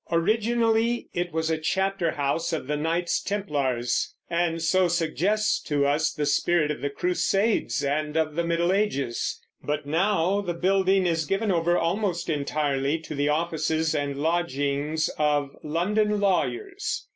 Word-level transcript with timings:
Originally 0.11 1.09
it 1.13 1.31
was 1.31 1.51
a 1.51 1.59
chapter 1.59 2.13
house 2.13 2.51
of 2.53 2.65
the 2.65 2.75
Knights 2.75 3.21
Templars, 3.21 4.15
and 4.31 4.59
so 4.59 4.87
suggests 4.87 5.61
to 5.61 5.85
us 5.85 6.11
the 6.11 6.25
spirit 6.25 6.71
of 6.71 6.81
the 6.81 6.89
Crusades 6.89 7.83
and 7.83 8.17
of 8.17 8.33
the 8.33 8.43
Middle 8.43 8.73
Ages; 8.73 9.39
but 9.61 9.85
now 9.85 10.41
the 10.41 10.55
building 10.55 11.05
is 11.05 11.27
given 11.27 11.51
over 11.51 11.77
almost 11.77 12.31
entirely 12.31 12.97
to 12.97 13.13
the 13.13 13.29
offices 13.29 13.93
and 13.93 14.17
lodgings 14.19 15.07
of 15.19 15.55
London 15.61 16.19
lawyers. 16.19 17.05